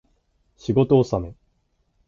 [0.57, 1.35] 仕事納め